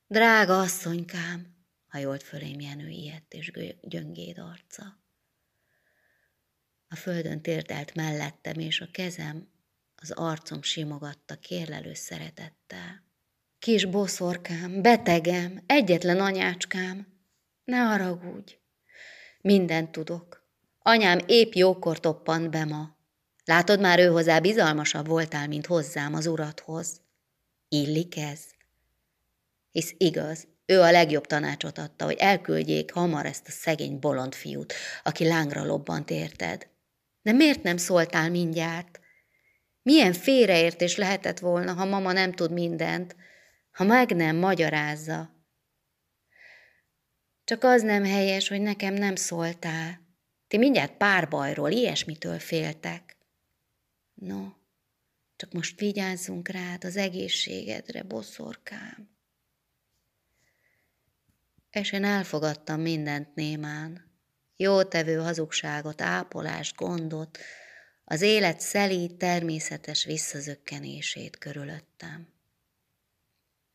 Drága 0.08 0.60
asszonykám, 0.60 1.56
hajolt 1.88 2.24
fölém 2.24 2.60
Jenő 2.60 2.88
ilyet 2.88 3.34
és 3.34 3.52
gyöngéd 3.82 4.38
arca. 4.38 5.02
A 6.88 6.96
földön 6.96 7.42
térdelt 7.42 7.94
mellettem, 7.94 8.60
és 8.60 8.82
a 8.82 8.88
kezem 8.92 9.52
az 9.96 10.12
arcom 10.12 10.62
simogatta 10.62 11.36
kérlelő 11.36 11.94
szeretettel. 11.94 13.13
Kis 13.64 13.86
boszorkám, 13.86 14.82
betegem, 14.82 15.64
egyetlen 15.66 16.20
anyácskám, 16.20 17.08
ne 17.64 17.78
haragudj. 17.78 18.58
Mindent 19.42 19.92
tudok. 19.92 20.48
Anyám 20.80 21.20
épp 21.26 21.54
jókor 21.54 22.00
toppant 22.00 22.50
be 22.50 22.66
ma. 22.66 22.98
Látod, 23.46 23.80
már 23.80 24.00
ő 24.00 24.08
hozzá 24.08 24.40
bizalmasabb 24.40 25.08
voltál, 25.08 25.48
mint 25.48 25.66
hozzám 25.66 26.14
az 26.14 26.26
urathoz. 26.26 27.02
Illik 27.68 28.18
ez? 28.18 28.40
Hisz 29.72 29.94
igaz, 29.98 30.48
ő 30.66 30.82
a 30.82 30.92
legjobb 30.92 31.26
tanácsot 31.26 31.78
adta, 31.78 32.06
hogy 32.06 32.18
elküldjék 32.18 32.94
hamar 32.94 33.26
ezt 33.26 33.48
a 33.48 33.52
szegény 33.52 34.00
bolond 34.00 34.36
fiút, 34.36 34.74
aki 35.04 35.28
lángra 35.28 35.66
lobbant 35.66 36.10
érted. 36.10 36.68
De 37.22 37.32
miért 37.32 37.64
nem 37.64 37.78
szóltál 37.78 38.30
mindjárt? 38.30 39.00
Milyen 39.84 40.14
félreértés 40.14 40.96
lehetett 40.96 41.40
volna, 41.40 41.74
ha 41.74 41.86
mama 41.86 42.12
nem 42.12 42.32
tud 42.32 42.52
mindent, 42.52 43.16
ha 43.74 43.84
meg 43.84 44.16
nem 44.16 44.36
magyarázza. 44.36 45.32
Csak 47.44 47.64
az 47.64 47.82
nem 47.82 48.06
helyes, 48.06 48.48
hogy 48.48 48.62
nekem 48.62 48.94
nem 48.94 49.16
szóltál. 49.16 50.02
Ti 50.48 50.58
mindjárt 50.58 50.98
párbajról, 50.98 51.72
ilyesmitől 51.72 52.40
féltek. 52.40 53.18
No, 54.14 54.48
csak 55.36 55.52
most 55.52 55.80
vigyázzunk 55.80 56.48
rád 56.48 56.84
az 56.84 56.98
egészségedre, 56.98 58.04
boszorkám. 58.04 59.10
És 61.70 61.92
én 61.92 62.04
elfogadtam 62.04 62.82
mindent 62.82 63.36
némán. 63.36 64.12
Jótevő 64.56 65.16
hazugságot, 65.16 66.02
ápolást, 66.02 66.76
gondot, 66.76 67.38
az 68.04 68.22
élet 68.22 68.60
szelíd, 68.60 69.16
természetes 69.16 70.04
visszazökkenését 70.04 71.38
körülöttem. 71.38 72.33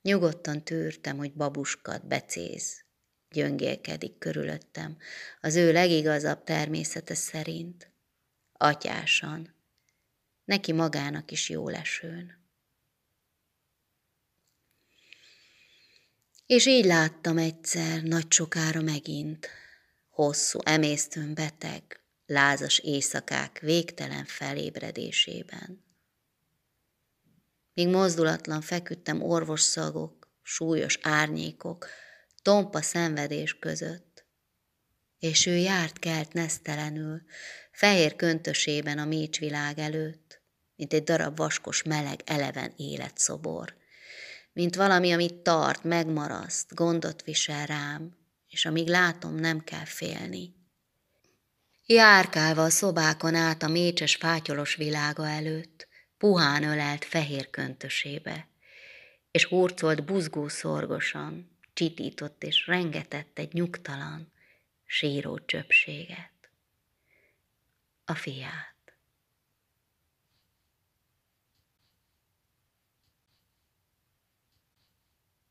Nyugodtan 0.08 0.64
tűrtem, 0.64 1.16
hogy 1.16 1.32
babuskat 1.32 2.06
becéz, 2.06 2.84
gyöngélkedik 3.30 4.18
körülöttem, 4.18 4.96
az 5.40 5.54
ő 5.56 5.72
legigazabb 5.72 6.44
természete 6.44 7.14
szerint, 7.14 7.90
atyásan, 8.52 9.54
neki 10.44 10.72
magának 10.72 11.30
is 11.30 11.48
jó 11.48 11.68
lesőn. 11.68 12.46
És 16.46 16.66
így 16.66 16.84
láttam 16.84 17.38
egyszer, 17.38 18.02
nagy 18.02 18.32
sokára 18.32 18.80
megint, 18.80 19.48
hosszú, 20.08 20.58
emésztőn 20.62 21.34
beteg, 21.34 22.00
lázas 22.26 22.78
éjszakák 22.78 23.58
végtelen 23.58 24.24
felébredésében. 24.24 25.87
Míg 27.78 27.88
mozdulatlan 27.88 28.60
feküdtem 28.60 29.22
orvosszagok, 29.22 30.28
súlyos 30.42 30.98
árnyékok, 31.02 31.88
tompa 32.42 32.82
szenvedés 32.82 33.58
között. 33.58 34.26
És 35.18 35.46
ő 35.46 35.56
járt 35.56 35.98
kelt 35.98 36.32
nesztelenül, 36.32 37.22
fehér 37.72 38.16
köntösében 38.16 38.98
a 38.98 39.04
mécsvilág 39.04 39.78
előtt, 39.78 40.42
mint 40.76 40.92
egy 40.92 41.02
darab 41.02 41.36
vaskos 41.36 41.82
meleg 41.82 42.20
eleven 42.24 42.72
életszobor, 42.76 43.74
mint 44.52 44.76
valami, 44.76 45.12
amit 45.12 45.34
tart, 45.34 45.84
megmaraszt, 45.84 46.74
gondot 46.74 47.22
visel 47.22 47.66
rám, 47.66 48.16
és 48.48 48.64
amíg 48.66 48.88
látom, 48.88 49.34
nem 49.34 49.64
kell 49.64 49.84
félni. 49.84 50.54
Járkálva 51.86 52.64
a 52.64 52.70
szobákon 52.70 53.34
át 53.34 53.62
a 53.62 53.68
mécses 53.68 54.16
fátyolos 54.16 54.74
világa 54.74 55.28
előtt, 55.28 55.87
puhán 56.18 56.62
ölelt 56.62 57.04
fehér 57.04 57.50
köntösébe, 57.50 58.48
és 59.30 59.44
hurcolt 59.44 60.04
buzgó 60.04 60.48
szorgosan, 60.48 61.58
csitított 61.72 62.44
és 62.44 62.66
rengetett 62.66 63.38
egy 63.38 63.52
nyugtalan, 63.52 64.32
síró 64.84 65.38
csöpséget. 65.38 66.32
A 68.04 68.14
fiát. 68.14 68.77